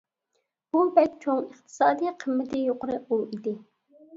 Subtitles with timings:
[0.75, 3.55] بۇ بەك چوڭ، ئىقتىسادىي قىممىتى يۇقىرى ئوۋ ئىدى.